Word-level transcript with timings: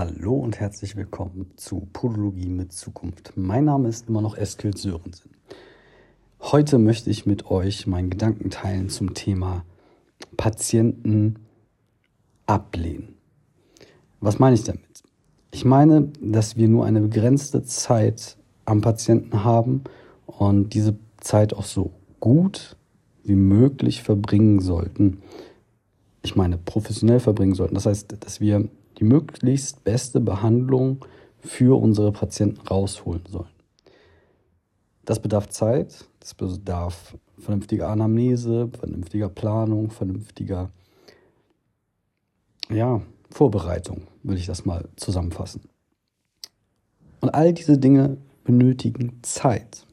Hallo 0.00 0.32
und 0.32 0.58
herzlich 0.58 0.96
willkommen 0.96 1.50
zu 1.56 1.86
Podologie 1.92 2.48
mit 2.48 2.72
Zukunft. 2.72 3.34
Mein 3.36 3.66
Name 3.66 3.86
ist 3.90 4.08
immer 4.08 4.22
noch 4.22 4.34
Eskil 4.34 4.74
Sörensen. 4.74 5.32
Heute 6.40 6.78
möchte 6.78 7.10
ich 7.10 7.26
mit 7.26 7.50
euch 7.50 7.86
meinen 7.86 8.08
Gedanken 8.08 8.48
teilen 8.48 8.88
zum 8.88 9.12
Thema 9.12 9.62
Patienten 10.38 11.40
ablehnen. 12.46 13.16
Was 14.20 14.38
meine 14.38 14.54
ich 14.54 14.64
damit? 14.64 15.02
Ich 15.50 15.66
meine, 15.66 16.10
dass 16.22 16.56
wir 16.56 16.68
nur 16.68 16.86
eine 16.86 17.02
begrenzte 17.02 17.62
Zeit 17.62 18.38
am 18.64 18.80
Patienten 18.80 19.44
haben 19.44 19.84
und 20.24 20.72
diese 20.72 20.96
Zeit 21.18 21.52
auch 21.52 21.66
so 21.66 21.92
gut 22.20 22.78
wie 23.22 23.34
möglich 23.34 24.02
verbringen 24.02 24.60
sollten. 24.60 25.20
Ich 26.22 26.36
meine, 26.36 26.56
professionell 26.56 27.20
verbringen 27.20 27.54
sollten. 27.54 27.74
Das 27.74 27.84
heißt, 27.84 28.16
dass 28.24 28.40
wir 28.40 28.66
die 29.00 29.04
möglichst 29.04 29.82
beste 29.82 30.20
Behandlung 30.20 31.04
für 31.38 31.80
unsere 31.80 32.12
Patienten 32.12 32.60
rausholen 32.60 33.22
sollen. 33.26 33.48
Das 35.06 35.20
bedarf 35.20 35.48
Zeit, 35.48 36.04
das 36.20 36.34
bedarf 36.34 37.16
vernünftiger 37.38 37.88
Anamnese, 37.88 38.68
vernünftiger 38.78 39.30
Planung, 39.30 39.90
vernünftiger 39.90 40.70
ja, 42.68 43.00
Vorbereitung, 43.30 44.02
würde 44.22 44.38
ich 44.38 44.46
das 44.46 44.66
mal 44.66 44.88
zusammenfassen. 44.96 45.62
Und 47.20 47.30
all 47.30 47.52
diese 47.52 47.78
Dinge 47.78 48.18
benötigen 48.44 49.18
Zeit. 49.22 49.86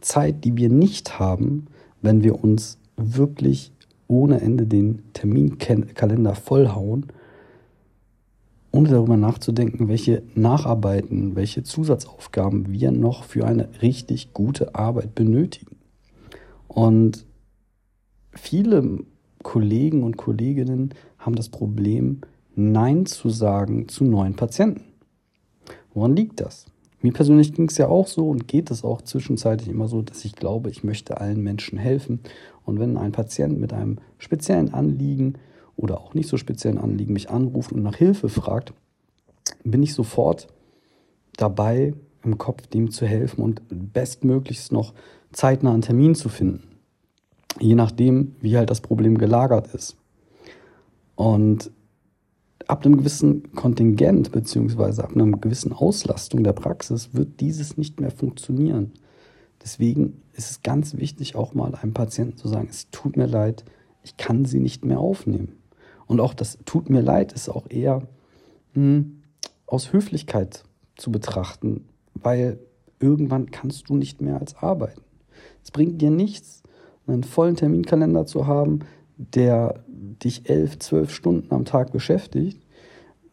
Zeit, 0.00 0.44
die 0.44 0.56
wir 0.56 0.70
nicht 0.70 1.18
haben, 1.18 1.66
wenn 2.00 2.22
wir 2.22 2.42
uns 2.42 2.78
wirklich 2.96 3.72
ohne 4.06 4.40
Ende 4.40 4.66
den 4.66 5.12
Terminkalender 5.12 6.34
vollhauen 6.34 7.06
ohne 8.70 8.88
darüber 8.90 9.16
nachzudenken, 9.16 9.88
welche 9.88 10.22
Nacharbeiten, 10.34 11.36
welche 11.36 11.62
Zusatzaufgaben 11.62 12.70
wir 12.70 12.90
noch 12.92 13.24
für 13.24 13.46
eine 13.46 13.68
richtig 13.82 14.32
gute 14.34 14.74
Arbeit 14.74 15.14
benötigen. 15.14 15.76
Und 16.66 17.26
viele 18.32 19.00
Kollegen 19.42 20.02
und 20.02 20.16
Kolleginnen 20.16 20.94
haben 21.18 21.34
das 21.34 21.48
Problem, 21.48 22.20
Nein 22.54 23.06
zu 23.06 23.30
sagen 23.30 23.88
zu 23.88 24.04
neuen 24.04 24.34
Patienten. 24.34 24.82
Woran 25.94 26.16
liegt 26.16 26.40
das? 26.40 26.66
Mir 27.00 27.12
persönlich 27.12 27.54
ging 27.54 27.68
es 27.68 27.78
ja 27.78 27.86
auch 27.86 28.08
so 28.08 28.28
und 28.28 28.48
geht 28.48 28.72
es 28.72 28.82
auch 28.82 29.02
zwischenzeitlich 29.02 29.68
immer 29.68 29.86
so, 29.86 30.02
dass 30.02 30.24
ich 30.24 30.34
glaube, 30.34 30.68
ich 30.68 30.82
möchte 30.82 31.20
allen 31.20 31.42
Menschen 31.42 31.78
helfen. 31.78 32.20
Und 32.64 32.80
wenn 32.80 32.96
ein 32.96 33.12
Patient 33.12 33.58
mit 33.60 33.72
einem 33.72 33.98
speziellen 34.18 34.74
Anliegen 34.74 35.34
oder 35.78 36.00
auch 36.00 36.12
nicht 36.12 36.28
so 36.28 36.36
speziellen 36.36 36.78
Anliegen 36.78 37.12
mich 37.12 37.30
anruft 37.30 37.72
und 37.72 37.82
nach 37.82 37.96
Hilfe 37.96 38.28
fragt, 38.28 38.74
bin 39.64 39.82
ich 39.82 39.94
sofort 39.94 40.48
dabei, 41.36 41.94
im 42.24 42.36
Kopf 42.36 42.66
dem 42.66 42.90
zu 42.90 43.06
helfen 43.06 43.42
und 43.42 43.62
bestmöglichst 43.68 44.72
noch 44.72 44.92
zeitnah 45.32 45.72
einen 45.72 45.82
Termin 45.82 46.14
zu 46.14 46.28
finden. 46.28 46.64
Je 47.60 47.74
nachdem, 47.74 48.34
wie 48.40 48.56
halt 48.56 48.70
das 48.70 48.80
Problem 48.80 49.16
gelagert 49.18 49.72
ist. 49.72 49.96
Und 51.14 51.70
ab 52.66 52.84
einem 52.84 52.98
gewissen 52.98 53.52
Kontingent 53.52 54.32
beziehungsweise 54.32 55.04
ab 55.04 55.12
einer 55.14 55.26
gewissen 55.38 55.72
Auslastung 55.72 56.44
der 56.44 56.52
Praxis 56.52 57.14
wird 57.14 57.40
dieses 57.40 57.76
nicht 57.76 58.00
mehr 58.00 58.10
funktionieren. 58.10 58.92
Deswegen 59.62 60.22
ist 60.34 60.50
es 60.50 60.62
ganz 60.62 60.96
wichtig, 60.96 61.34
auch 61.34 61.54
mal 61.54 61.74
einem 61.74 61.94
Patienten 61.94 62.36
zu 62.36 62.48
sagen, 62.48 62.68
es 62.70 62.90
tut 62.90 63.16
mir 63.16 63.26
leid, 63.26 63.64
ich 64.02 64.16
kann 64.16 64.44
sie 64.44 64.60
nicht 64.60 64.84
mehr 64.84 65.00
aufnehmen. 65.00 65.56
Und 66.08 66.20
auch 66.20 66.34
das 66.34 66.58
tut 66.64 66.90
mir 66.90 67.02
leid 67.02 67.32
ist 67.32 67.48
auch 67.48 67.70
eher 67.70 68.00
mh, 68.74 68.74
hm, 68.74 69.22
aus 69.66 69.92
Höflichkeit 69.92 70.64
zu 70.96 71.12
betrachten, 71.12 71.84
weil 72.14 72.58
irgendwann 72.98 73.50
kannst 73.50 73.88
du 73.88 73.96
nicht 73.96 74.20
mehr 74.20 74.40
als 74.40 74.56
arbeiten. 74.56 75.02
Es 75.62 75.70
bringt 75.70 76.02
dir 76.02 76.10
nichts, 76.10 76.62
einen 77.06 77.22
vollen 77.22 77.56
Terminkalender 77.56 78.26
zu 78.26 78.46
haben, 78.46 78.80
der 79.16 79.84
dich 79.88 80.48
elf, 80.48 80.78
zwölf 80.78 81.10
Stunden 81.10 81.52
am 81.54 81.64
Tag 81.64 81.92
beschäftigt, 81.92 82.60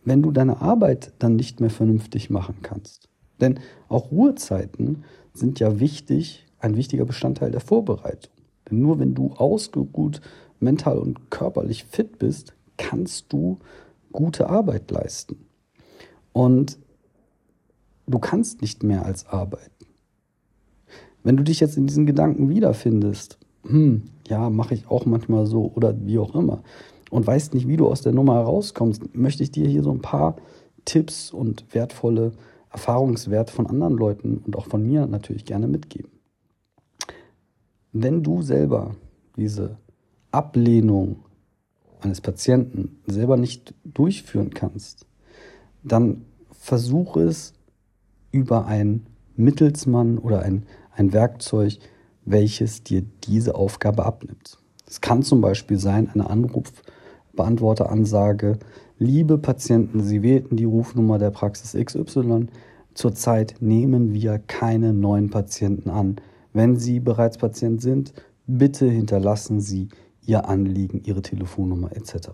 wenn 0.03 0.22
du 0.22 0.31
deine 0.31 0.62
Arbeit 0.62 1.13
dann 1.19 1.36
nicht 1.36 1.62
mehr 1.62 1.69
vernünftig 1.69 2.30
machen 2.30 2.57
kannst. 2.62 3.09
Denn 3.42 3.59
auch 3.88 4.12
Ruhezeiten 4.12 5.03
sind 5.34 5.59
ja 5.59 5.80
wichtig, 5.80 6.46
ein 6.59 6.75
wichtiger 6.75 7.06
Bestandteil 7.06 7.52
der 7.52 7.62
Vorbereitung. 7.62 8.34
Denn 8.69 8.81
nur 8.81 9.00
wenn 9.00 9.13
du 9.13 9.34
ausgeruht, 9.34 10.22
mental 10.59 10.97
und 10.97 11.30
körperlich 11.31 11.86
fit 11.86 12.18
bist, 12.18 12.53
kannst 12.78 13.31
du 13.34 13.59
gute 14.12 14.50
Arbeit 14.50 14.91
leisten. 14.91 15.46
Und 16.34 16.78
du 18.08 18.19
kannst 18.19 18.62
nicht 18.62 18.84
mehr 18.84 19.06
als 19.06 19.28
arbeiten. 19.28 19.72
Wenn 21.24 21.38
du 21.38 21.44
dich 21.44 21.59
jetzt 21.59 21.78
in 21.78 21.88
diesen 21.88 22.06
Gedanken 22.06 22.50
wiederfindest, 22.50 23.40
hm, 23.63 24.03
ja, 24.28 24.50
mache 24.50 24.74
ich 24.74 24.88
auch 24.88 25.06
manchmal 25.06 25.46
so 25.47 25.72
oder 25.75 25.96
wie 26.06 26.19
auch 26.19 26.36
immer, 26.36 26.62
und 27.09 27.25
weißt 27.25 27.53
nicht, 27.53 27.68
wie 27.68 27.78
du 27.78 27.88
aus 27.88 28.02
der 28.02 28.13
Nummer 28.13 28.36
herauskommst, 28.36 29.16
möchte 29.16 29.44
ich 29.44 29.52
dir 29.52 29.68
hier 29.68 29.84
so 29.84 29.92
ein 29.92 30.02
paar 30.02 30.36
Tipps 30.86 31.31
und 31.31 31.66
wertvolle 31.74 32.34
Erfahrungswerte 32.72 33.53
von 33.53 33.68
anderen 33.68 33.96
Leuten 33.96 34.38
und 34.40 34.56
auch 34.56 34.68
von 34.68 34.86
mir 34.86 35.07
natürlich 35.07 35.46
gerne 35.46 35.68
mitgeben. 35.68 36.12
Wenn 37.94 38.22
du 38.22 38.42
selber 38.42 38.96
diese 39.38 39.78
Ablehnung 40.31 41.19
eines 42.06 42.22
Patienten 42.22 43.02
selber 43.08 43.36
nicht 43.36 43.74
durchführen 43.84 44.54
kannst, 44.54 45.06
dann 45.84 46.22
versuche 46.52 47.24
es 47.24 47.52
über 48.32 48.68
einen 48.68 49.08
Mittelsmann 49.36 50.18
oder 50.18 50.44
ein, 50.44 50.64
ein 50.96 51.12
Werkzeug, 51.12 51.80
welches 52.24 52.84
dir 52.84 53.04
diese 53.26 53.56
Aufgabe 53.56 54.06
abnimmt. 54.06 54.58
Es 54.88 55.02
kann 55.02 55.24
zum 55.24 55.42
Beispiel 55.42 55.78
sein, 55.80 56.10
eine 56.10 56.30
Anrufbeantworteransage, 56.30 58.60
liebe 58.98 59.38
Patienten, 59.38 60.02
Sie 60.02 60.22
wählten 60.22 60.56
die 60.56 60.64
Rufnummer 60.66 61.18
der 61.18 61.32
Praxis 61.32 61.74
XY. 61.74 62.48
Zurzeit 62.94 63.56
nehmen 63.60 64.14
wir 64.14 64.40
keine 64.40 64.94
neuen 64.94 65.32
Patienten 65.32 65.90
an. 65.90 66.16
Wenn 66.54 66.78
Sie 66.78 67.02
bereits 67.02 67.38
Patient 67.38 67.82
sind, 67.82 68.14
bitte 68.48 68.90
hinterlassen 68.90 69.60
Sie 69.60 69.90
Ihr 70.25 70.47
Anliegen, 70.47 71.02
Ihre 71.03 71.22
Telefonnummer 71.22 71.96
etc. 71.96 72.30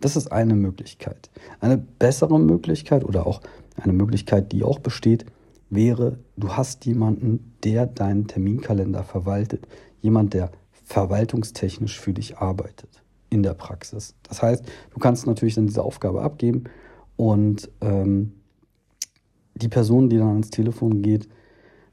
Das 0.00 0.16
ist 0.16 0.30
eine 0.30 0.54
Möglichkeit. 0.54 1.30
Eine 1.60 1.78
bessere 1.78 2.38
Möglichkeit 2.38 3.04
oder 3.04 3.26
auch 3.26 3.40
eine 3.76 3.92
Möglichkeit, 3.92 4.52
die 4.52 4.64
auch 4.64 4.78
besteht, 4.78 5.24
wäre, 5.70 6.18
du 6.36 6.50
hast 6.50 6.84
jemanden, 6.86 7.54
der 7.64 7.86
deinen 7.86 8.26
Terminkalender 8.26 9.02
verwaltet. 9.02 9.66
Jemand, 10.02 10.34
der 10.34 10.52
verwaltungstechnisch 10.84 11.98
für 11.98 12.12
dich 12.12 12.38
arbeitet 12.38 13.02
in 13.30 13.42
der 13.42 13.54
Praxis. 13.54 14.14
Das 14.22 14.42
heißt, 14.42 14.64
du 14.92 14.98
kannst 15.00 15.26
natürlich 15.26 15.54
dann 15.54 15.66
diese 15.66 15.82
Aufgabe 15.82 16.22
abgeben 16.22 16.64
und 17.16 17.70
ähm, 17.80 18.32
die 19.54 19.68
Person, 19.68 20.08
die 20.08 20.18
dann 20.18 20.28
ans 20.28 20.50
Telefon 20.50 21.02
geht 21.02 21.28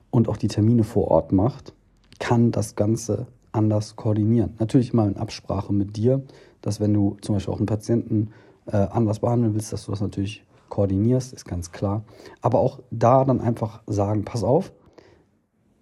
und 0.10 0.28
auch 0.28 0.38
die 0.38 0.48
Termine 0.50 0.84
vor 0.84 1.10
Ort 1.10 1.32
macht, 1.32 1.74
kann 2.20 2.52
das 2.52 2.76
Ganze 2.76 3.28
anders 3.52 3.96
koordinieren. 3.96 4.54
Natürlich 4.60 4.94
mal 4.94 5.10
in 5.10 5.18
Absprache 5.18 5.74
mit 5.74 5.98
dir, 5.98 6.22
dass 6.62 6.80
wenn 6.80 6.94
du 6.94 7.18
zum 7.22 7.36
Beispiel 7.36 7.54
auch 7.54 7.60
einen 7.60 7.66
Patienten 7.66 8.30
äh, 8.68 8.78
anders 8.78 9.20
behandeln 9.20 9.54
willst, 9.54 9.74
dass 9.74 9.86
du 9.86 9.92
das 9.92 10.02
natürlich 10.02 10.46
koordinierst, 10.70 11.34
ist 11.34 11.46
ganz 11.46 11.72
klar. 11.72 12.04
Aber 12.42 12.60
auch 12.60 12.80
da 12.92 13.26
dann 13.26 13.42
einfach 13.42 13.82
sagen, 13.88 14.24
pass 14.26 14.44
auf, 14.44 14.72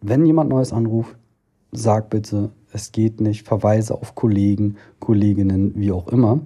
wenn 0.02 0.25
jemand 0.25 0.50
Neues 0.50 0.74
anruft, 0.74 1.16
sag 1.72 2.09
bitte, 2.09 2.52
es 2.72 2.91
geht 2.91 3.22
nicht, 3.22 3.47
verweise 3.47 3.96
auf 3.96 4.16
Kollegen, 4.16 4.78
Kolleginnen, 5.00 5.74
wie 5.75 5.91
auch 5.91 6.07
immer. 6.07 6.41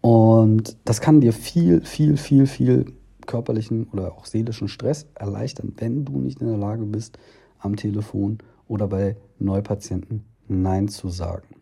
Und 0.00 0.76
das 0.84 1.00
kann 1.00 1.20
dir 1.20 1.32
viel, 1.32 1.82
viel, 1.84 2.16
viel, 2.16 2.46
viel 2.46 2.86
körperlichen 3.26 3.88
oder 3.92 4.12
auch 4.12 4.24
seelischen 4.24 4.68
Stress 4.68 5.06
erleichtern, 5.14 5.72
wenn 5.78 6.04
du 6.04 6.20
nicht 6.20 6.40
in 6.40 6.46
der 6.46 6.58
Lage 6.58 6.84
bist, 6.84 7.18
am 7.58 7.76
Telefon 7.76 8.38
oder 8.68 8.88
bei 8.88 9.16
Neupatienten 9.38 10.24
Nein 10.48 10.88
zu 10.88 11.08
sagen. 11.08 11.56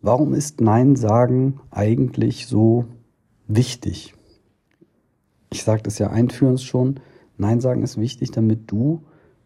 Warum 0.00 0.34
ist 0.34 0.60
Nein 0.60 0.96
sagen 0.96 1.60
eigentlich 1.70 2.46
so 2.46 2.84
wichtig? 3.46 4.14
Ich 5.50 5.62
sagte 5.62 5.88
es 5.88 5.98
ja 5.98 6.10
einführend 6.10 6.60
schon, 6.60 7.00
Nein 7.36 7.60
sagen 7.60 7.82
ist 7.82 7.98
wichtig, 7.98 8.30
damit 8.30 8.70
du 8.70 9.02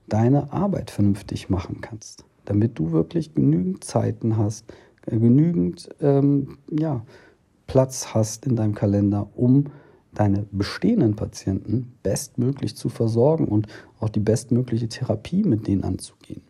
deine 0.08 0.52
Arbeit 0.52 0.90
vernünftig 0.90 1.48
machen 1.48 1.80
kannst, 1.80 2.24
damit 2.44 2.78
du 2.78 2.92
wirklich 2.92 3.34
genügend 3.34 3.84
Zeiten 3.84 4.36
hast, 4.36 4.72
äh, 5.06 5.18
genügend 5.18 5.88
ähm, 6.00 6.58
ja, 6.70 7.04
Platz 7.66 8.14
hast 8.14 8.46
in 8.46 8.56
deinem 8.56 8.74
Kalender, 8.74 9.28
um 9.36 9.66
deine 10.12 10.46
bestehenden 10.50 11.16
Patienten 11.16 11.94
bestmöglich 12.02 12.76
zu 12.76 12.88
versorgen 12.88 13.46
und 13.46 13.66
auch 14.00 14.08
die 14.08 14.20
bestmögliche 14.20 14.88
Therapie 14.88 15.44
mit 15.44 15.66
denen 15.66 15.84
anzugehen. 15.84 16.42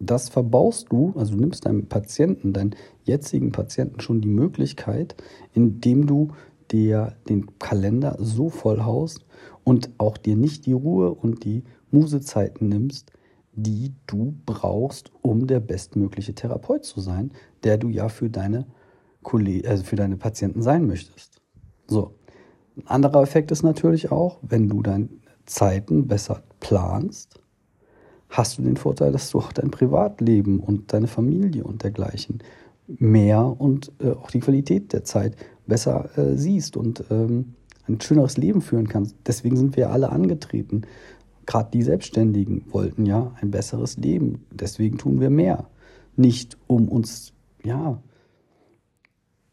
Das 0.00 0.28
verbaust 0.28 0.86
du, 0.90 1.12
also 1.16 1.34
du 1.34 1.40
nimmst 1.40 1.66
deinem 1.66 1.86
Patienten, 1.86 2.52
deinen 2.52 2.76
jetzigen 3.04 3.50
Patienten 3.50 4.00
schon 4.00 4.20
die 4.20 4.28
Möglichkeit, 4.28 5.16
indem 5.54 6.06
du 6.06 6.28
dir 6.70 7.16
den 7.28 7.58
Kalender 7.58 8.16
so 8.20 8.48
voll 8.48 8.82
haust 8.82 9.24
und 9.64 9.90
auch 9.98 10.16
dir 10.16 10.36
nicht 10.36 10.66
die 10.66 10.72
Ruhe 10.72 11.12
und 11.12 11.44
die 11.44 11.64
Musezeiten 11.90 12.68
nimmst, 12.68 13.10
die 13.52 13.92
du 14.06 14.34
brauchst, 14.46 15.10
um 15.20 15.46
der 15.46 15.60
bestmögliche 15.60 16.34
Therapeut 16.34 16.84
zu 16.84 17.00
sein, 17.00 17.32
der 17.64 17.76
du 17.76 17.88
ja 17.88 18.08
für 18.08 18.30
deine, 18.30 18.66
Kollegen, 19.22 19.66
also 19.66 19.82
für 19.82 19.96
deine 19.96 20.16
Patienten 20.16 20.62
sein 20.62 20.86
möchtest. 20.86 21.37
So. 21.88 22.12
Ein 22.76 22.86
anderer 22.86 23.22
Effekt 23.22 23.50
ist 23.50 23.62
natürlich 23.62 24.12
auch, 24.12 24.38
wenn 24.42 24.68
du 24.68 24.82
deine 24.82 25.08
Zeiten 25.46 26.06
besser 26.06 26.42
planst, 26.60 27.40
hast 28.28 28.58
du 28.58 28.62
den 28.62 28.76
Vorteil, 28.76 29.10
dass 29.10 29.30
du 29.30 29.38
auch 29.38 29.52
dein 29.52 29.70
Privatleben 29.70 30.60
und 30.60 30.92
deine 30.92 31.06
Familie 31.06 31.64
und 31.64 31.82
dergleichen 31.82 32.42
mehr 32.86 33.42
und 33.58 33.92
äh, 34.00 34.10
auch 34.10 34.30
die 34.30 34.40
Qualität 34.40 34.92
der 34.92 35.04
Zeit 35.04 35.36
besser 35.66 36.16
äh, 36.16 36.36
siehst 36.36 36.76
und 36.76 37.04
ähm, 37.10 37.54
ein 37.86 38.00
schöneres 38.00 38.36
Leben 38.36 38.60
führen 38.60 38.88
kannst. 38.88 39.16
Deswegen 39.26 39.56
sind 39.56 39.76
wir 39.76 39.90
alle 39.90 40.10
angetreten. 40.10 40.82
Gerade 41.46 41.70
die 41.72 41.82
Selbstständigen 41.82 42.64
wollten 42.70 43.06
ja 43.06 43.32
ein 43.40 43.50
besseres 43.50 43.96
Leben. 43.96 44.44
Deswegen 44.50 44.98
tun 44.98 45.20
wir 45.20 45.30
mehr. 45.30 45.66
Nicht 46.16 46.58
um 46.66 46.88
uns, 46.88 47.32
ja, 47.64 47.98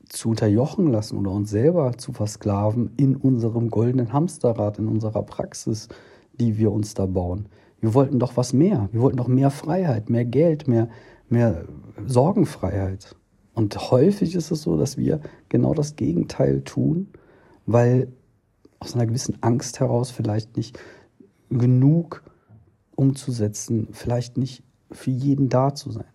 zu 0.10 0.30
unterjochen 0.30 0.92
lassen 0.92 1.18
oder 1.18 1.31
uns 1.31 1.50
selber 1.50 1.98
zu 1.98 2.13
versklaven 2.13 2.92
in 2.98 3.16
unserem 3.16 3.69
goldenen 3.69 4.13
Hamsterrad, 4.13 4.80
in 4.80 4.88
unserer 4.88 5.24
Praxis, 5.24 5.88
die 6.40 6.57
wir 6.57 6.72
uns 6.72 6.94
da 6.94 7.06
bauen. 7.06 7.48
Wir 7.80 7.94
wollten 7.94 8.19
doch 8.19 8.38
was 8.38 8.54
mehr. 8.54 8.90
Wir 8.92 9.02
wollten 9.02 9.18
doch 9.18 9.28
mehr 9.28 9.52
Freiheit, 9.52 10.10
mehr 10.10 10.25
Geld, 10.25 10.68
mehr, 10.68 10.90
mehr 11.30 11.66
Sorgenfreiheit. 12.06 13.16
Und 13.54 13.92
häufig 13.92 14.36
ist 14.36 14.52
es 14.52 14.62
so, 14.62 14.78
dass 14.78 14.98
wir 14.98 15.22
genau 15.50 15.74
das 15.74 15.96
Gegenteil 15.96 16.62
tun, 16.62 17.08
weil 17.66 18.12
aus 18.80 18.96
einer 18.96 19.06
gewissen 19.06 19.38
Angst 19.42 19.80
heraus 19.80 20.12
vielleicht 20.12 20.58
nicht 20.58 20.80
genug 21.50 22.24
umzusetzen, 22.96 23.88
vielleicht 23.92 24.38
nicht 24.38 24.63
für 24.92 25.12
jeden 25.12 25.50
da 25.50 25.74
zu 25.74 25.92
sein. 25.92 26.06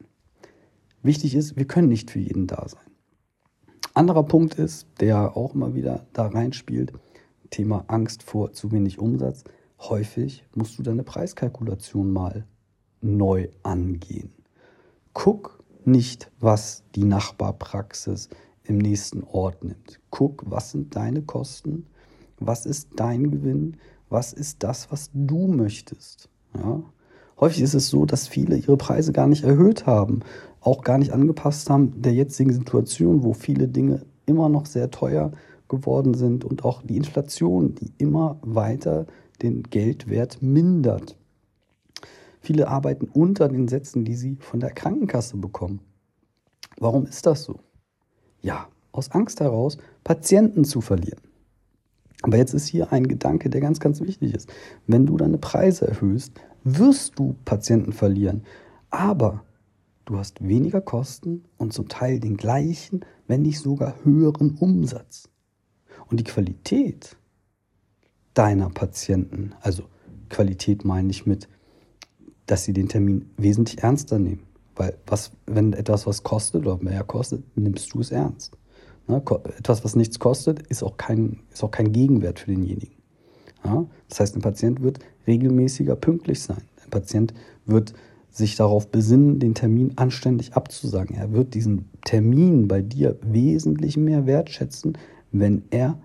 Wichtig 1.03 1.35
ist, 1.35 1.57
wir 1.57 1.67
können 1.67 1.89
nicht 1.89 2.11
für 2.11 2.19
jeden 2.19 2.47
da 2.47 2.67
sein. 2.69 2.90
Anderer 4.00 4.23
Punkt 4.23 4.55
ist, 4.55 4.87
der 5.00 5.37
auch 5.37 5.55
immer 5.55 5.75
wieder 5.75 6.06
da 6.14 6.26
reinspielt, 6.26 6.94
Thema 7.50 7.85
Angst 7.88 8.23
vor 8.23 8.55
zu 8.55 8.73
wenig 8.73 8.99
Umsatz. 8.99 9.44
Häufig 9.79 10.43
musst 10.55 10.79
du 10.79 10.82
deine 10.82 11.02
Preiskalkulation 11.02 12.11
mal 12.11 12.47
neu 13.02 13.49
angehen. 13.62 14.32
Guck 15.12 15.62
nicht, 15.85 16.31
was 16.41 16.82
die 16.94 17.05
Nachbarpraxis 17.05 18.31
im 18.64 18.79
nächsten 18.79 19.23
Ort 19.23 19.62
nimmt. 19.64 20.00
Guck, 20.08 20.44
was 20.47 20.70
sind 20.70 20.97
deine 20.97 21.20
Kosten, 21.20 21.87
was 22.38 22.64
ist 22.64 22.88
dein 22.97 23.31
Gewinn, 23.31 23.76
was 24.08 24.32
ist 24.32 24.62
das, 24.62 24.91
was 24.91 25.11
du 25.12 25.47
möchtest. 25.47 26.31
Ja? 26.55 26.82
Häufig 27.41 27.63
ist 27.63 27.75
es 27.75 27.89
so, 27.89 28.05
dass 28.05 28.29
viele 28.29 28.57
ihre 28.57 28.77
Preise 28.77 29.13
gar 29.13 29.27
nicht 29.27 29.45
erhöht 29.45 29.87
haben, 29.87 30.21
auch 30.61 30.83
gar 30.85 30.99
nicht 30.99 31.13
angepasst 31.13 31.71
haben 31.71 32.03
der 32.03 32.13
jetzigen 32.13 32.53
Situation, 32.53 33.25
wo 33.25 33.33
viele 33.33 33.67
Dinge 33.67 34.03
immer 34.27 34.51
noch 34.51 34.67
sehr 34.67 34.91
teuer 34.91 35.33
geworden 35.69 36.13
sind 36.13 36.45
und 36.45 36.65
auch 36.65 36.83
die 36.83 36.99
Inflation, 36.99 37.75
die 37.75 37.93
immer 37.97 38.39
weiter 38.43 39.07
den 39.41 39.63
Geldwert 39.63 40.43
mindert. 40.43 41.17
Viele 42.41 42.69
arbeiten 42.69 43.09
unter 43.11 43.49
den 43.49 43.69
Sätzen, 43.69 44.05
die 44.05 44.17
sie 44.17 44.37
von 44.41 44.61
der 44.61 44.71
Krankenkasse 44.71 45.39
bekommen. 45.39 45.81
Warum 46.79 47.07
ist 47.07 47.25
das 47.27 47.45
so? 47.45 47.61
Ja, 48.43 48.69
aus 48.93 49.11
Angst 49.13 49.41
heraus, 49.41 49.79
Patienten 50.05 50.65
zu 50.65 50.81
verlieren. 50.81 51.21
Aber 52.23 52.37
jetzt 52.37 52.53
ist 52.53 52.67
hier 52.67 52.93
ein 52.93 53.09
Gedanke, 53.09 53.49
der 53.49 53.61
ganz, 53.61 53.81
ganz 53.81 54.01
wichtig 54.01 54.35
ist. 54.35 54.53
Wenn 54.87 55.07
du 55.07 55.17
deine 55.17 55.39
Preise 55.39 55.87
erhöhst, 55.89 56.33
wirst 56.65 57.19
du 57.19 57.37
Patienten 57.45 57.93
verlieren. 57.93 58.43
Aber 58.91 59.45
du 60.05 60.19
hast 60.19 60.47
weniger 60.47 60.81
Kosten 60.81 61.45
und 61.57 61.73
zum 61.73 61.89
Teil 61.89 62.21
den 62.21 62.37
gleichen, 62.37 63.01
wenn 63.27 63.43
nicht 63.43 63.61
sogar 63.61 63.95
höheren 64.05 64.57
Umsatz. 64.59 65.29
Und 66.09 66.19
die 66.19 66.25
Qualität 66.25 67.17
deiner 68.35 68.71
Patienten, 68.71 69.55
also 69.61 69.85
Qualität 70.29 70.85
meine 70.85 71.11
ich 71.11 71.27
mit, 71.27 71.49
dass 72.47 72.65
sie 72.65 72.73
den 72.73 72.89
Termin 72.89 73.31
wesentlich 73.37 73.83
ernster 73.83 74.19
nehmen. 74.19 74.43
Weil 74.75 74.97
was, 75.07 75.33
wenn 75.47 75.73
etwas 75.73 76.07
was 76.07 76.23
kostet 76.23 76.67
oder 76.67 76.83
mehr 76.83 77.05
kostet, 77.05 77.45
nimmst 77.57 77.95
du 77.95 78.01
es 78.01 78.11
ernst. 78.11 78.57
Ne? 79.07 79.23
Etwas, 79.59 79.85
was 79.85 79.95
nichts 79.95 80.19
kostet, 80.19 80.67
ist 80.69 80.83
auch 80.83 80.97
kein, 80.97 81.41
ist 81.53 81.62
auch 81.62 81.71
kein 81.71 81.93
Gegenwert 81.93 82.41
für 82.41 82.47
denjenigen. 82.47 83.00
Ja? 83.65 83.87
Das 84.09 84.21
heißt, 84.21 84.37
ein 84.37 84.43
Patient 84.43 84.83
wird 84.83 84.99
regelmäßiger 85.27 85.97
pünktlich 85.97 86.41
sein. 86.43 86.62
Ein 86.85 86.91
Patient 86.91 87.35
wird 87.67 87.95
sich 88.31 88.57
darauf 88.57 88.89
besinnen, 88.89 89.41
den 89.41 89.55
Termin 89.55 89.93
anständig 89.97 90.55
abzusagen. 90.55 91.17
Er 91.17 91.33
wird 91.33 91.55
diesen 91.55 91.89
Termin 92.05 92.69
bei 92.69 92.81
dir 92.81 93.19
wesentlich 93.23 93.97
mehr 93.97 94.27
wertschätzen, 94.27 94.97
wenn 95.33 95.65
er 95.71 95.99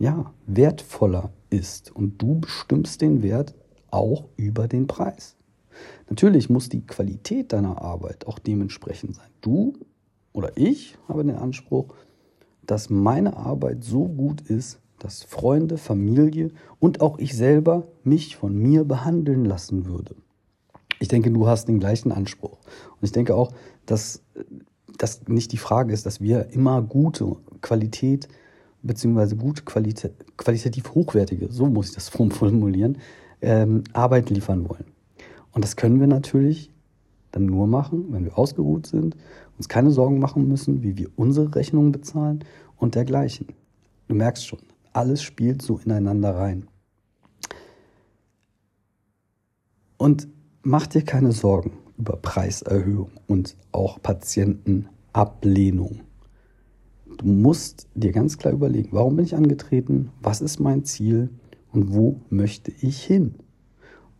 ja, 0.00 0.32
wertvoller 0.46 1.30
ist. 1.50 1.94
Und 1.94 2.20
du 2.20 2.40
bestimmst 2.40 3.00
den 3.00 3.22
Wert 3.22 3.54
auch 3.90 4.24
über 4.36 4.66
den 4.66 4.86
Preis. 4.86 5.36
Natürlich 6.08 6.50
muss 6.50 6.68
die 6.68 6.84
Qualität 6.84 7.52
deiner 7.52 7.80
Arbeit 7.80 8.26
auch 8.26 8.38
dementsprechend 8.38 9.14
sein. 9.14 9.28
Du 9.40 9.74
oder 10.32 10.52
ich 10.56 10.98
habe 11.08 11.24
den 11.24 11.36
Anspruch, 11.36 11.94
dass 12.66 12.90
meine 12.90 13.36
Arbeit 13.36 13.84
so 13.84 14.06
gut 14.08 14.42
ist, 14.42 14.80
dass 15.02 15.24
Freunde, 15.24 15.78
Familie 15.78 16.50
und 16.78 17.00
auch 17.00 17.18
ich 17.18 17.36
selber 17.36 17.88
mich 18.04 18.36
von 18.36 18.56
mir 18.56 18.84
behandeln 18.84 19.44
lassen 19.44 19.86
würde. 19.86 20.14
Ich 21.00 21.08
denke, 21.08 21.32
du 21.32 21.48
hast 21.48 21.66
den 21.66 21.80
gleichen 21.80 22.12
Anspruch. 22.12 22.52
Und 22.52 23.02
ich 23.02 23.10
denke 23.10 23.34
auch, 23.34 23.52
dass 23.84 24.22
das 24.98 25.26
nicht 25.26 25.50
die 25.50 25.58
Frage 25.58 25.92
ist, 25.92 26.06
dass 26.06 26.20
wir 26.20 26.50
immer 26.50 26.80
gute 26.82 27.34
Qualität 27.60 28.28
beziehungsweise 28.82 29.36
gute 29.36 29.62
Qualität, 29.62 30.12
qualitativ 30.36 30.94
hochwertige, 30.94 31.48
so 31.50 31.66
muss 31.66 31.88
ich 31.88 31.94
das 31.94 32.08
formulieren, 32.30 32.98
ähm, 33.40 33.82
Arbeit 33.92 34.30
liefern 34.30 34.68
wollen. 34.68 34.84
Und 35.52 35.64
das 35.64 35.76
können 35.76 35.98
wir 35.98 36.06
natürlich 36.06 36.70
dann 37.32 37.46
nur 37.46 37.66
machen, 37.66 38.06
wenn 38.10 38.24
wir 38.24 38.38
ausgeruht 38.38 38.86
sind, 38.86 39.16
uns 39.56 39.68
keine 39.68 39.90
Sorgen 39.90 40.18
machen 40.18 40.46
müssen, 40.48 40.82
wie 40.82 40.96
wir 40.96 41.08
unsere 41.16 41.54
Rechnungen 41.54 41.90
bezahlen 41.90 42.44
und 42.76 42.94
dergleichen. 42.94 43.48
Du 44.08 44.14
merkst 44.14 44.46
schon, 44.46 44.58
alles 44.92 45.22
spielt 45.22 45.62
so 45.62 45.78
ineinander 45.78 46.36
rein. 46.36 46.68
Und 49.96 50.28
mach 50.62 50.86
dir 50.86 51.02
keine 51.02 51.32
Sorgen 51.32 51.78
über 51.96 52.16
Preiserhöhung 52.16 53.12
und 53.26 53.56
auch 53.70 54.02
Patientenablehnung. 54.02 56.00
Du 57.18 57.26
musst 57.26 57.86
dir 57.94 58.12
ganz 58.12 58.38
klar 58.38 58.52
überlegen, 58.52 58.88
warum 58.92 59.16
bin 59.16 59.24
ich 59.24 59.36
angetreten, 59.36 60.10
was 60.20 60.40
ist 60.40 60.58
mein 60.58 60.84
Ziel 60.84 61.30
und 61.70 61.94
wo 61.94 62.20
möchte 62.30 62.72
ich 62.80 63.02
hin. 63.02 63.36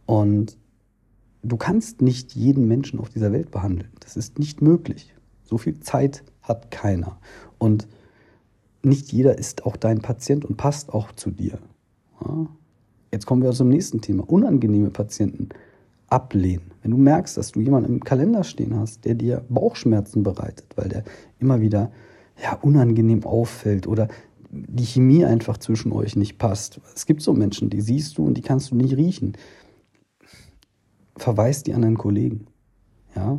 Und 0.06 0.58
du 1.42 1.56
kannst 1.56 2.02
nicht 2.02 2.34
jeden 2.34 2.68
Menschen 2.68 3.00
auf 3.00 3.08
dieser 3.08 3.32
Welt 3.32 3.50
behandeln. 3.50 3.90
Das 4.00 4.16
ist 4.16 4.38
nicht 4.38 4.62
möglich. 4.62 5.14
So 5.42 5.58
viel 5.58 5.80
Zeit 5.80 6.22
hat 6.42 6.70
keiner. 6.70 7.18
Und 7.58 7.88
nicht 8.84 9.12
jeder 9.12 9.38
ist 9.38 9.66
auch 9.66 9.76
dein 9.76 10.00
Patient 10.00 10.44
und 10.44 10.56
passt 10.56 10.92
auch 10.92 11.12
zu 11.12 11.30
dir. 11.30 11.58
Ja? 12.24 12.46
Jetzt 13.12 13.26
kommen 13.26 13.42
wir 13.42 13.52
zum 13.52 13.68
nächsten 13.68 14.00
Thema. 14.00 14.28
Unangenehme 14.28 14.90
Patienten 14.90 15.50
ablehnen. 16.08 16.72
Wenn 16.82 16.90
du 16.90 16.96
merkst, 16.96 17.36
dass 17.36 17.52
du 17.52 17.60
jemanden 17.60 17.94
im 17.94 18.04
Kalender 18.04 18.44
stehen 18.44 18.78
hast, 18.78 19.04
der 19.04 19.14
dir 19.14 19.44
Bauchschmerzen 19.48 20.22
bereitet, 20.22 20.66
weil 20.76 20.88
der 20.88 21.04
immer 21.38 21.60
wieder 21.60 21.92
ja, 22.42 22.54
unangenehm 22.54 23.24
auffällt 23.24 23.86
oder 23.86 24.08
die 24.50 24.84
Chemie 24.84 25.24
einfach 25.24 25.58
zwischen 25.58 25.92
euch 25.92 26.16
nicht 26.16 26.38
passt. 26.38 26.80
Es 26.94 27.06
gibt 27.06 27.22
so 27.22 27.32
Menschen, 27.32 27.70
die 27.70 27.80
siehst 27.80 28.18
du 28.18 28.26
und 28.26 28.34
die 28.34 28.42
kannst 28.42 28.70
du 28.70 28.74
nicht 28.74 28.96
riechen 28.96 29.36
verweist 31.16 31.66
die 31.66 31.74
anderen 31.74 31.98
Kollegen. 31.98 32.46
Ja, 33.14 33.38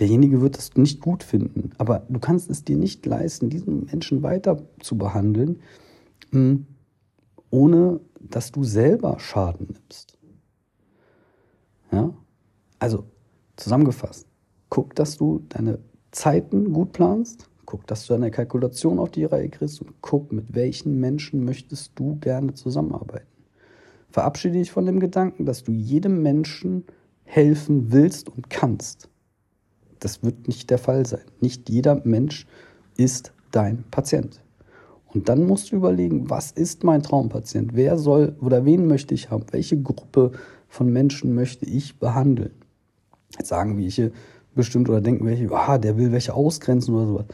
derjenige 0.00 0.40
wird 0.40 0.58
es 0.58 0.74
nicht 0.76 1.00
gut 1.00 1.22
finden, 1.22 1.70
aber 1.78 2.06
du 2.08 2.18
kannst 2.18 2.50
es 2.50 2.64
dir 2.64 2.76
nicht 2.76 3.04
leisten, 3.06 3.50
diesen 3.50 3.84
Menschen 3.84 4.22
weiter 4.22 4.62
zu 4.80 4.96
behandeln, 4.96 5.60
hm, 6.30 6.66
ohne 7.50 8.00
dass 8.20 8.50
du 8.50 8.64
selber 8.64 9.18
Schaden 9.18 9.68
nimmst. 9.72 10.18
Ja, 11.92 12.14
also 12.78 13.04
zusammengefasst, 13.56 14.26
guck, 14.70 14.94
dass 14.94 15.16
du 15.16 15.44
deine 15.48 15.80
Zeiten 16.12 16.72
gut 16.72 16.92
planst, 16.92 17.50
guck, 17.66 17.86
dass 17.86 18.06
du 18.06 18.14
deine 18.14 18.30
Kalkulation 18.30 18.98
auf 18.98 19.10
die 19.10 19.24
Reihe 19.24 19.48
kriegst 19.48 19.80
und 19.82 20.00
guck, 20.00 20.32
mit 20.32 20.54
welchen 20.54 20.98
Menschen 20.98 21.44
möchtest 21.44 21.92
du 21.96 22.16
gerne 22.16 22.54
zusammenarbeiten. 22.54 23.26
Verabschiede 24.08 24.58
dich 24.58 24.72
von 24.72 24.86
dem 24.86 24.98
Gedanken, 24.98 25.44
dass 25.44 25.62
du 25.62 25.72
jedem 25.72 26.22
Menschen 26.22 26.84
helfen 27.24 27.92
willst 27.92 28.28
und 28.28 28.50
kannst. 28.50 29.09
Das 30.00 30.22
wird 30.22 30.48
nicht 30.48 30.70
der 30.70 30.78
Fall 30.78 31.06
sein. 31.06 31.20
Nicht 31.40 31.68
jeder 31.70 32.00
Mensch 32.04 32.46
ist 32.96 33.32
dein 33.52 33.84
Patient. 33.90 34.40
Und 35.12 35.28
dann 35.28 35.46
musst 35.46 35.72
du 35.72 35.76
überlegen, 35.76 36.30
was 36.30 36.52
ist 36.52 36.84
mein 36.84 37.02
Traumpatient? 37.02 37.74
Wer 37.74 37.98
soll 37.98 38.36
oder 38.40 38.64
wen 38.64 38.86
möchte 38.86 39.14
ich 39.14 39.30
haben? 39.30 39.44
Welche 39.50 39.80
Gruppe 39.80 40.32
von 40.68 40.92
Menschen 40.92 41.34
möchte 41.34 41.66
ich 41.66 41.98
behandeln? 41.98 42.52
Jetzt 43.36 43.48
sagen 43.48 43.76
welche 43.76 44.12
bestimmt 44.54 44.88
oder 44.88 45.00
denken 45.00 45.26
welche, 45.26 45.50
ah, 45.52 45.78
der 45.78 45.96
will 45.96 46.12
welche 46.12 46.34
ausgrenzen 46.34 46.94
oder 46.94 47.06
sowas. 47.06 47.24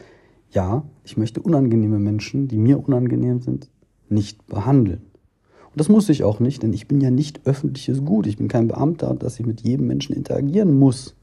Ja, 0.51 0.83
ich 1.03 1.17
möchte 1.17 1.41
unangenehme 1.41 1.99
Menschen, 1.99 2.47
die 2.47 2.57
mir 2.57 2.83
unangenehm 2.85 3.41
sind, 3.41 3.69
nicht 4.09 4.47
behandeln. 4.47 5.01
Und 5.65 5.79
das 5.79 5.89
muss 5.89 6.09
ich 6.09 6.23
auch 6.23 6.39
nicht, 6.39 6.63
denn 6.63 6.73
ich 6.73 6.87
bin 6.87 7.01
ja 7.01 7.11
nicht 7.11 7.45
öffentliches 7.45 8.03
Gut. 8.03 8.25
Ich 8.27 8.37
bin 8.37 8.47
kein 8.47 8.67
Beamter, 8.67 9.13
dass 9.13 9.39
ich 9.39 9.45
mit 9.45 9.61
jedem 9.61 9.87
Menschen 9.87 10.15
interagieren 10.15 10.77
muss. 10.77 11.15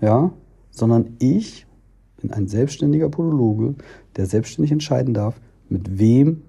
Ja, 0.00 0.32
sondern 0.70 1.16
ich 1.18 1.66
bin 2.20 2.32
ein 2.32 2.48
selbstständiger 2.48 3.08
Podologe, 3.08 3.74
der 4.16 4.26
selbstständig 4.26 4.72
entscheiden 4.72 5.14
darf, 5.14 5.40
mit 5.68 5.98
wem 5.98 6.42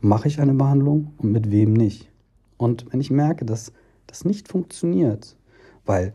mache 0.00 0.28
ich 0.28 0.40
eine 0.40 0.54
Behandlung 0.54 1.12
und 1.18 1.32
mit 1.32 1.50
wem 1.50 1.72
nicht. 1.72 2.10
Und 2.56 2.86
wenn 2.92 3.00
ich 3.00 3.10
merke, 3.10 3.44
dass 3.44 3.72
das 4.06 4.24
nicht 4.24 4.48
funktioniert, 4.48 5.36
weil 5.84 6.14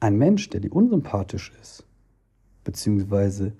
ein 0.00 0.16
Mensch, 0.16 0.48
der 0.50 0.60
dir 0.60 0.72
unsympathisch 0.72 1.52
ist, 1.60 1.84
beziehungsweise 2.64 3.52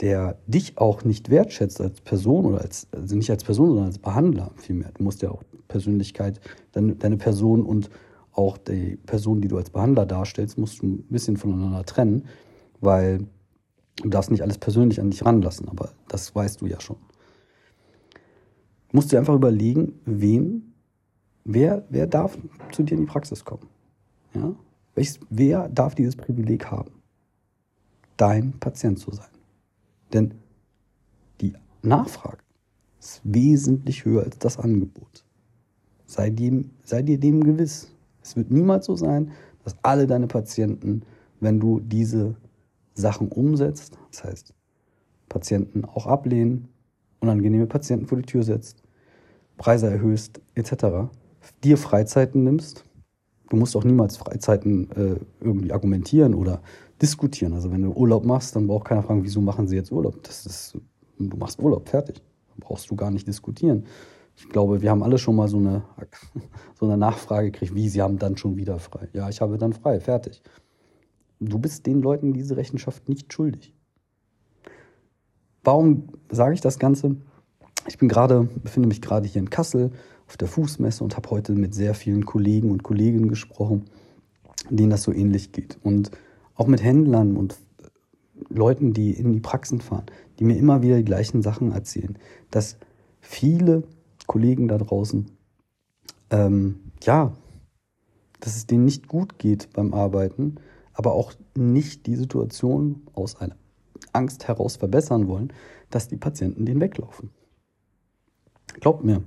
der 0.00 0.38
dich 0.46 0.78
auch 0.78 1.04
nicht 1.04 1.30
wertschätzt 1.30 1.80
als 1.80 2.00
Person 2.00 2.46
oder 2.46 2.60
als, 2.60 2.88
also 2.92 3.14
nicht 3.14 3.30
als 3.30 3.44
Person, 3.44 3.68
sondern 3.68 3.86
als 3.86 3.98
Behandler 3.98 4.50
vielmehr. 4.56 4.90
Du 4.94 5.04
musst 5.04 5.22
ja 5.22 5.30
auch 5.30 5.42
Persönlichkeit, 5.68 6.40
deine, 6.72 6.96
deine 6.96 7.16
Person 7.16 7.62
und 7.62 7.88
auch 8.32 8.58
die 8.58 8.96
Person, 8.96 9.40
die 9.40 9.48
du 9.48 9.56
als 9.58 9.70
Behandler 9.70 10.06
darstellst, 10.06 10.58
musst 10.58 10.82
du 10.82 10.86
ein 10.86 11.04
bisschen 11.08 11.36
voneinander 11.36 11.84
trennen, 11.84 12.26
weil 12.80 13.26
du 13.96 14.08
darfst 14.08 14.30
nicht 14.30 14.42
alles 14.42 14.58
persönlich 14.58 15.00
an 15.00 15.10
dich 15.10 15.24
ranlassen, 15.24 15.68
aber 15.68 15.90
das 16.08 16.34
weißt 16.34 16.60
du 16.60 16.66
ja 16.66 16.80
schon 16.80 16.96
musst 18.92 19.12
du 19.12 19.16
einfach 19.16 19.34
überlegen, 19.34 20.00
wen, 20.04 20.74
wer, 21.44 21.84
wer 21.88 22.06
darf 22.06 22.38
zu 22.70 22.82
dir 22.82 22.94
in 22.94 23.00
die 23.00 23.10
Praxis 23.10 23.44
kommen. 23.44 23.66
Ja? 24.34 24.54
Welches, 24.94 25.18
wer 25.30 25.68
darf 25.68 25.94
dieses 25.94 26.14
Privileg 26.14 26.66
haben, 26.70 26.92
dein 28.16 28.52
Patient 28.60 28.98
zu 28.98 29.10
sein? 29.10 29.30
Denn 30.12 30.34
die 31.40 31.54
Nachfrage 31.82 32.42
ist 33.00 33.22
wesentlich 33.24 34.04
höher 34.04 34.24
als 34.24 34.38
das 34.38 34.58
Angebot. 34.58 35.24
Sei, 36.04 36.28
dem, 36.28 36.70
sei 36.84 37.00
dir 37.02 37.18
dem 37.18 37.42
gewiss. 37.42 37.90
Es 38.22 38.36
wird 38.36 38.50
niemals 38.50 38.86
so 38.86 38.96
sein, 38.96 39.32
dass 39.64 39.76
alle 39.82 40.06
deine 40.06 40.26
Patienten, 40.26 41.02
wenn 41.40 41.60
du 41.60 41.80
diese 41.80 42.34
Sachen 42.94 43.28
umsetzt, 43.28 43.98
das 44.10 44.24
heißt 44.24 44.54
Patienten 45.28 45.84
auch 45.84 46.06
ablehnen, 46.06 46.68
unangenehme 47.20 47.66
Patienten 47.66 48.06
vor 48.06 48.18
die 48.18 48.26
Tür 48.26 48.42
setzt, 48.42 48.82
Preise 49.56 49.88
erhöhst, 49.88 50.40
etc., 50.54 51.08
dir 51.64 51.78
Freizeiten 51.78 52.44
nimmst. 52.44 52.84
Du 53.48 53.56
musst 53.56 53.76
auch 53.76 53.84
niemals 53.84 54.16
Freizeiten 54.16 54.90
äh, 54.92 55.16
irgendwie 55.40 55.72
argumentieren 55.72 56.34
oder 56.34 56.62
diskutieren. 57.00 57.52
Also 57.52 57.70
wenn 57.70 57.82
du 57.82 57.90
Urlaub 57.92 58.24
machst, 58.24 58.56
dann 58.56 58.66
braucht 58.66 58.86
keiner 58.86 59.02
fragen, 59.02 59.24
wieso 59.24 59.40
machen 59.40 59.68
sie 59.68 59.76
jetzt 59.76 59.92
Urlaub? 59.92 60.22
Das 60.22 60.46
ist, 60.46 60.78
du 61.18 61.36
machst 61.36 61.60
Urlaub, 61.60 61.88
fertig. 61.88 62.22
Dann 62.48 62.60
brauchst 62.60 62.90
du 62.90 62.96
gar 62.96 63.10
nicht 63.10 63.26
diskutieren. 63.26 63.84
Ich 64.36 64.48
glaube, 64.48 64.82
wir 64.82 64.90
haben 64.90 65.02
alle 65.02 65.18
schon 65.18 65.36
mal 65.36 65.48
so 65.48 65.58
eine, 65.58 65.82
so 66.78 66.86
eine 66.86 66.96
Nachfrage 66.96 67.50
gekriegt, 67.50 67.74
wie, 67.74 67.88
sie 67.88 68.02
haben 68.02 68.18
dann 68.18 68.36
schon 68.36 68.56
wieder 68.56 68.78
frei. 68.78 69.08
Ja, 69.12 69.28
ich 69.28 69.40
habe 69.40 69.58
dann 69.58 69.72
frei, 69.72 70.00
fertig. 70.00 70.42
Du 71.40 71.58
bist 71.58 71.86
den 71.86 72.02
Leuten 72.02 72.32
diese 72.32 72.56
Rechenschaft 72.56 73.08
nicht 73.08 73.32
schuldig. 73.32 73.74
Warum 75.64 76.08
sage 76.30 76.54
ich 76.54 76.60
das 76.60 76.78
Ganze? 76.78 77.16
Ich 77.88 77.98
bin 77.98 78.08
gerade, 78.08 78.48
befinde 78.62 78.88
mich 78.88 79.02
gerade 79.02 79.28
hier 79.28 79.40
in 79.40 79.50
Kassel 79.50 79.90
auf 80.26 80.36
der 80.36 80.48
Fußmesse 80.48 81.02
und 81.02 81.16
habe 81.16 81.30
heute 81.30 81.52
mit 81.52 81.74
sehr 81.74 81.94
vielen 81.94 82.26
Kollegen 82.26 82.70
und 82.70 82.82
Kolleginnen 82.82 83.28
gesprochen, 83.28 83.84
denen 84.70 84.90
das 84.90 85.02
so 85.02 85.12
ähnlich 85.12 85.52
geht. 85.52 85.78
Und 85.82 86.10
auch 86.54 86.66
mit 86.66 86.82
Händlern 86.82 87.36
und 87.36 87.56
Leuten, 88.48 88.92
die 88.92 89.12
in 89.12 89.32
die 89.32 89.40
Praxen 89.40 89.80
fahren, 89.80 90.06
die 90.38 90.44
mir 90.44 90.56
immer 90.56 90.82
wieder 90.82 90.96
die 90.96 91.04
gleichen 91.04 91.42
Sachen 91.42 91.72
erzählen, 91.72 92.18
dass 92.50 92.76
viele 93.20 93.84
Kollegen 94.26 94.68
da 94.68 94.78
draußen, 94.78 95.30
ähm, 96.30 96.92
ja, 97.02 97.32
dass 98.40 98.56
es 98.56 98.66
denen 98.66 98.84
nicht 98.84 99.08
gut 99.08 99.38
geht 99.38 99.72
beim 99.72 99.94
Arbeiten, 99.94 100.56
aber 100.94 101.12
auch 101.12 101.32
nicht 101.56 102.06
die 102.06 102.16
Situation 102.16 103.02
aus 103.14 103.36
einer 103.36 103.56
Angst 104.12 104.48
heraus 104.48 104.76
verbessern 104.76 105.28
wollen, 105.28 105.52
dass 105.90 106.08
die 106.08 106.16
Patienten 106.16 106.66
denen 106.66 106.80
weglaufen. 106.80 107.30
Glaubt 108.80 109.04
mir, 109.04 109.22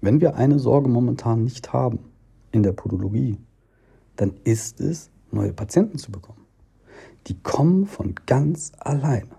wenn 0.00 0.20
wir 0.20 0.36
eine 0.36 0.58
Sorge 0.58 0.88
momentan 0.88 1.44
nicht 1.44 1.72
haben 1.72 1.98
in 2.52 2.62
der 2.62 2.72
Podologie, 2.72 3.38
dann 4.16 4.34
ist 4.44 4.80
es, 4.80 5.10
neue 5.30 5.52
Patienten 5.52 5.98
zu 5.98 6.10
bekommen. 6.10 6.46
Die 7.26 7.38
kommen 7.40 7.86
von 7.86 8.14
ganz 8.26 8.72
alleine. 8.78 9.36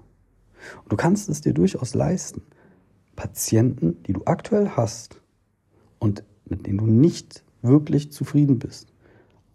Und 0.83 0.91
du 0.91 0.97
kannst 0.97 1.29
es 1.29 1.41
dir 1.41 1.53
durchaus 1.53 1.93
leisten, 1.93 2.41
Patienten, 3.17 4.01
die 4.03 4.13
du 4.13 4.21
aktuell 4.23 4.69
hast 4.69 5.21
und 5.99 6.23
mit 6.45 6.65
denen 6.65 6.77
du 6.77 6.85
nicht 6.85 7.43
wirklich 7.61 8.13
zufrieden 8.13 8.59
bist, 8.59 8.93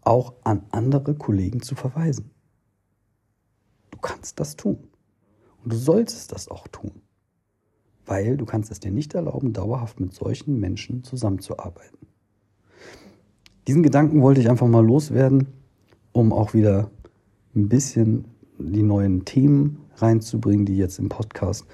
auch 0.02 0.34
an 0.44 0.64
andere 0.70 1.14
Kollegen 1.14 1.62
zu 1.62 1.74
verweisen. 1.74 2.30
Du 3.90 3.98
kannst 3.98 4.38
das 4.38 4.56
tun. 4.56 4.88
Und 5.64 5.72
du 5.72 5.76
solltest 5.76 6.32
das 6.32 6.48
auch 6.48 6.68
tun 6.68 7.00
weil 8.06 8.36
du 8.36 8.44
kannst 8.44 8.70
es 8.70 8.80
dir 8.80 8.90
nicht 8.90 9.14
erlauben, 9.14 9.52
dauerhaft 9.52 10.00
mit 10.00 10.12
solchen 10.12 10.58
Menschen 10.60 11.04
zusammenzuarbeiten. 11.04 11.98
Diesen 13.66 13.82
Gedanken 13.82 14.22
wollte 14.22 14.40
ich 14.40 14.50
einfach 14.50 14.66
mal 14.66 14.84
loswerden, 14.84 15.46
um 16.12 16.32
auch 16.32 16.52
wieder 16.52 16.90
ein 17.54 17.68
bisschen 17.68 18.26
die 18.58 18.82
neuen 18.82 19.24
Themen 19.24 19.78
reinzubringen, 19.96 20.66
die 20.66 20.76
jetzt 20.76 20.98
im 20.98 21.08
Podcast 21.08 21.66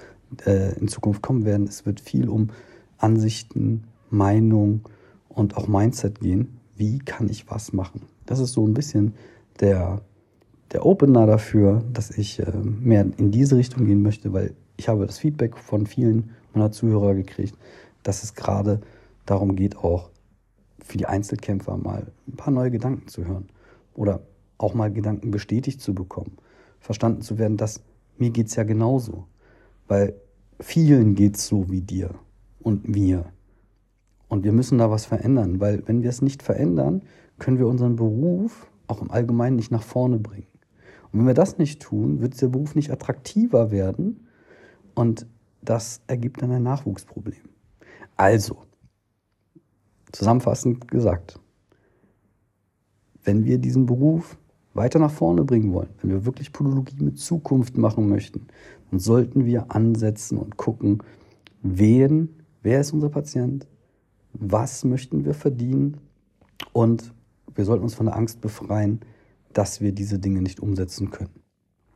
äh, 0.45 0.77
in 0.79 0.87
Zukunft 0.87 1.21
kommen 1.21 1.45
werden. 1.45 1.67
Es 1.67 1.85
wird 1.85 1.99
viel 1.99 2.29
um 2.29 2.49
Ansichten, 2.97 3.85
Meinung 4.09 4.81
und 5.27 5.57
auch 5.57 5.67
Mindset 5.67 6.19
gehen. 6.19 6.59
Wie 6.75 6.99
kann 6.99 7.29
ich 7.29 7.49
was 7.49 7.73
machen? 7.73 8.03
Das 8.25 8.39
ist 8.39 8.53
so 8.53 8.65
ein 8.65 8.73
bisschen 8.73 9.13
der, 9.59 10.01
der 10.71 10.85
Opener 10.85 11.25
dafür, 11.25 11.83
dass 11.93 12.11
ich 12.11 12.39
äh, 12.39 12.51
mehr 12.51 13.05
in 13.17 13.31
diese 13.31 13.57
Richtung 13.57 13.85
gehen 13.85 14.01
möchte, 14.01 14.33
weil 14.33 14.53
ich 14.77 14.87
habe 14.87 15.05
das 15.05 15.19
Feedback 15.19 15.57
von 15.57 15.85
vielen 15.85 16.31
meiner 16.53 16.71
Zuhörer 16.71 17.15
gekriegt, 17.15 17.55
dass 18.03 18.23
es 18.23 18.33
gerade 18.33 18.81
darum 19.25 19.55
geht, 19.55 19.77
auch 19.77 20.09
für 20.83 20.97
die 20.97 21.05
Einzelkämpfer 21.05 21.77
mal 21.77 22.07
ein 22.27 22.35
paar 22.35 22.51
neue 22.51 22.71
Gedanken 22.71 23.07
zu 23.07 23.25
hören 23.25 23.49
oder 23.93 24.21
auch 24.57 24.73
mal 24.73 24.91
Gedanken 24.91 25.31
bestätigt 25.31 25.81
zu 25.81 25.93
bekommen, 25.93 26.37
verstanden 26.79 27.21
zu 27.21 27.37
werden, 27.37 27.57
dass 27.57 27.81
mir 28.17 28.31
geht 28.31 28.47
es 28.47 28.55
ja 28.55 28.63
genauso, 28.63 29.25
weil 29.89 30.13
vielen 30.61 31.15
geht 31.15 31.35
es 31.35 31.47
so 31.47 31.69
wie 31.69 31.81
dir 31.81 32.15
und 32.59 32.87
mir. 32.87 33.25
Und 34.29 34.43
wir 34.43 34.53
müssen 34.53 34.77
da 34.77 34.89
was 34.91 35.05
verändern, 35.05 35.59
weil 35.59 35.85
wenn 35.87 36.03
wir 36.03 36.09
es 36.09 36.21
nicht 36.21 36.43
verändern, 36.43 37.01
können 37.39 37.57
wir 37.57 37.67
unseren 37.67 37.95
Beruf 37.95 38.69
auch 38.87 39.01
im 39.01 39.11
Allgemeinen 39.11 39.55
nicht 39.55 39.71
nach 39.71 39.83
vorne 39.83 40.19
bringen. 40.19 40.47
Und 41.11 41.19
wenn 41.19 41.27
wir 41.27 41.33
das 41.33 41.57
nicht 41.57 41.81
tun, 41.81 42.21
wird 42.21 42.39
der 42.39 42.49
Beruf 42.49 42.75
nicht 42.75 42.91
attraktiver 42.91 43.71
werden 43.71 44.27
und 44.93 45.25
das 45.61 46.01
ergibt 46.07 46.41
dann 46.41 46.51
ein 46.51 46.63
Nachwuchsproblem. 46.63 47.49
Also, 48.15 48.63
zusammenfassend 50.11 50.87
gesagt, 50.87 51.39
wenn 53.23 53.43
wir 53.45 53.57
diesen 53.57 53.87
Beruf 53.87 54.37
weiter 54.79 54.97
nach 54.97 55.11
vorne 55.11 55.43
bringen 55.43 55.73
wollen, 55.73 55.89
wenn 56.01 56.09
wir 56.09 56.25
wirklich 56.25 56.53
Podologie 56.53 56.95
mit 57.03 57.19
Zukunft 57.19 57.77
machen 57.77 58.07
möchten, 58.07 58.47
dann 58.89 58.99
sollten 58.99 59.45
wir 59.45 59.71
ansetzen 59.75 60.37
und 60.37 60.55
gucken, 60.55 61.03
wen, 61.61 62.29
wer 62.63 62.79
ist 62.79 62.93
unser 62.93 63.09
Patient, 63.09 63.67
was 64.33 64.85
möchten 64.85 65.25
wir 65.25 65.33
verdienen 65.33 65.97
und 66.71 67.13
wir 67.53 67.65
sollten 67.65 67.83
uns 67.83 67.93
von 67.93 68.05
der 68.05 68.15
Angst 68.15 68.39
befreien, 68.39 69.01
dass 69.51 69.81
wir 69.81 69.91
diese 69.91 70.17
Dinge 70.17 70.41
nicht 70.41 70.61
umsetzen 70.61 71.11
können. 71.11 71.41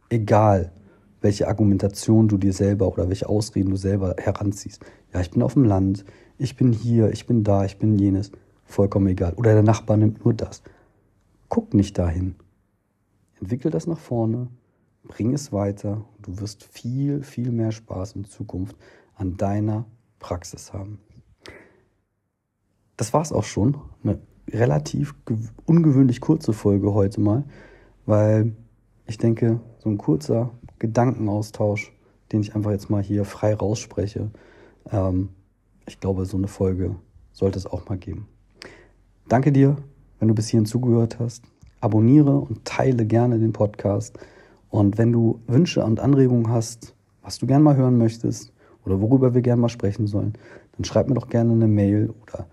Egal, 0.10 0.74
welche 1.22 1.48
Argumentation 1.48 2.28
du 2.28 2.38
dir 2.38 2.52
selber 2.52 2.92
oder 2.92 3.08
welche 3.08 3.30
Ausreden 3.30 3.70
du 3.70 3.78
selber 3.78 4.16
heranziehst. 4.18 4.84
Ja, 5.13 5.22
ich 5.22 5.32
bin 5.32 5.42
auf 5.42 5.54
dem 5.54 5.63
Land, 5.63 6.04
ich 6.38 6.58
bin 6.58 6.74
hier, 6.74 7.12
ich 7.12 7.25
bin 7.28 7.46
da, 7.46 7.63
ich 7.63 7.78
bin 7.78 7.98
jenes. 7.98 8.32
Vollkommen 8.66 9.08
egal. 9.08 9.34
Oder 9.36 9.54
der 9.54 9.63
Nachbar 9.63 9.96
nimmt 9.96 10.25
nur 10.25 10.34
das. 10.34 10.63
Guck 11.48 11.74
nicht 11.74 11.98
dahin. 11.98 12.36
Entwickel 13.44 13.72
das 13.72 13.88
nach 13.88 13.98
vorne, 13.98 14.48
bring 15.04 15.34
es 15.34 15.52
weiter. 15.52 16.06
Du 16.22 16.40
wirst 16.40 16.64
viel, 16.64 17.24
viel 17.24 17.52
mehr 17.52 17.74
Spaß 17.74 18.14
in 18.14 18.24
Zukunft 18.24 18.78
an 19.16 19.36
deiner 19.36 19.86
Praxis 20.20 20.72
haben. 20.72 21.00
Das 22.96 23.12
war 23.14 23.22
es 23.22 23.34
auch 23.34 23.44
schon. 23.44 23.78
Eine 24.02 24.22
relativ 24.50 25.14
ungewöhnlich 25.66 26.22
kurze 26.22 26.54
Folge 26.54 26.94
heute 26.94 27.20
mal, 27.20 27.44
weil 28.06 28.56
ich 29.08 29.18
denke, 29.18 29.60
so 29.80 29.90
ein 29.90 29.98
kurzer 29.98 30.52
Gedankenaustausch, 30.80 31.92
den 32.32 32.40
ich 32.40 32.56
einfach 32.56 32.72
jetzt 32.72 32.90
mal 32.90 33.04
hier 33.04 33.26
frei 33.26 33.54
rausspreche, 33.54 34.32
Ähm, 34.92 35.30
ich 35.86 36.00
glaube, 36.00 36.26
so 36.26 36.38
eine 36.38 36.48
Folge 36.48 36.96
sollte 37.32 37.58
es 37.58 37.66
auch 37.66 37.90
mal 37.90 37.98
geben. 37.98 38.28
Danke 39.28 39.52
dir, 39.52 39.78
wenn 40.20 40.28
du 40.28 40.34
bis 40.34 40.50
hierhin 40.50 40.66
zugehört 40.66 41.20
hast. 41.20 41.44
Abonniere 41.84 42.40
und 42.40 42.63
teile 42.63 43.06
gerne 43.06 43.40
den 43.40 43.52
Podcast. 43.52 44.18
Und 44.70 44.98
wenn 44.98 45.12
du 45.12 45.42
Wünsche 45.48 45.84
und 45.84 46.00
Anregungen 46.00 46.50
hast, 46.50 46.96
was 47.22 47.40
du 47.40 47.46
gerne 47.46 47.63
mal 47.63 47.75
hören 47.75 47.98
möchtest 47.98 48.54
oder 48.86 49.02
worüber 49.02 49.34
wir 49.34 49.42
gerne 49.42 49.62
mal 49.62 49.70
sprechen 49.70 50.08
sollen, 50.08 50.34
dann 50.78 50.86
schreib 50.86 51.10
mir 51.10 51.16
doch 51.16 51.28
gerne 51.28 51.52
eine 51.52 51.68
Mail 51.68 52.13
oder 52.24 52.48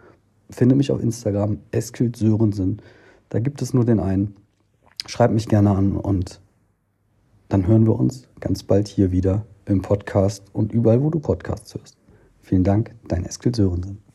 finde 0.50 0.74
mich 0.74 0.90
auf 0.90 1.00
Instagram, 1.00 1.58
Eskült 1.70 2.16
Sörensen. 2.16 2.82
Da 3.28 3.38
gibt 3.38 3.62
es 3.62 3.72
nur 3.72 3.84
den 3.84 4.00
einen. 4.00 4.34
Schreib 5.06 5.30
mich 5.30 5.46
gerne 5.46 5.70
an 5.70 5.96
und 5.96 6.40
dann 7.48 7.68
hören 7.68 7.86
wir 7.86 7.94
uns 7.94 8.26
ganz 8.40 8.64
bald 8.64 8.88
hier 8.88 9.12
wieder 9.12 9.46
im 9.66 9.80
Podcast 9.80 10.42
und 10.52 10.72
überall, 10.72 11.02
wo 11.04 11.10
du 11.10 11.20
Podcasts 11.20 11.72
hörst. 11.74 11.96
Vielen 12.40 12.64
Dank, 12.64 12.96
dein 13.06 13.24
Eskil 13.24 13.54
Sörensen. 13.54 14.09